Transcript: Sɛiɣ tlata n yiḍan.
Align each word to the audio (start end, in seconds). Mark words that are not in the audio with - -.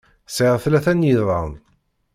Sɛiɣ 0.35 0.57
tlata 0.63 0.93
n 0.93 1.07
yiḍan. 1.07 1.51